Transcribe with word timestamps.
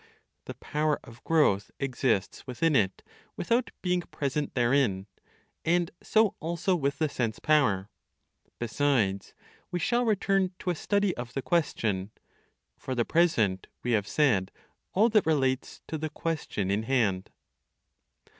The 0.45 0.55
power 0.55 0.99
of 1.03 1.23
growth 1.23 1.69
exists 1.79 2.47
within 2.47 2.75
it 2.75 3.03
without 3.37 3.69
being 3.83 4.01
present 4.01 4.55
therein; 4.55 5.05
and 5.63 5.91
so 6.01 6.33
also 6.39 6.75
with 6.75 6.97
the 6.97 7.07
sense 7.07 7.37
power. 7.37 7.87
Besides, 8.57 9.35
we 9.69 9.77
shall 9.77 10.03
return 10.03 10.55
to 10.57 10.71
a 10.71 10.75
study 10.75 11.15
of 11.17 11.33
the 11.33 11.43
question. 11.43 12.09
For 12.79 12.95
the 12.95 13.05
present, 13.05 13.67
we 13.83 13.91
have 13.91 14.07
said 14.07 14.49
all 14.93 15.07
that 15.09 15.27
relates 15.27 15.83
to 15.87 15.99
the 15.99 16.09
question 16.09 16.71
in 16.71 16.81
hand. 16.81 17.29